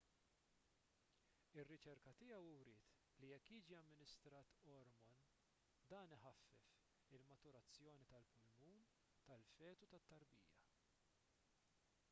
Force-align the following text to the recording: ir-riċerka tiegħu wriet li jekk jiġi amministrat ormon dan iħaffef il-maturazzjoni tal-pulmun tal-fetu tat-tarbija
ir-riċerka 1.63 2.11
tiegħu 2.21 2.37
wriet 2.61 2.87
li 3.23 3.27
jekk 3.33 3.51
jiġi 3.57 3.75
amministrat 3.79 4.55
ormon 4.75 5.19
dan 5.91 6.15
iħaffef 6.17 7.13
il-maturazzjoni 7.19 8.07
tal-pulmun 8.15 8.89
tal-fetu 9.29 9.91
tat-tarbija 9.93 10.49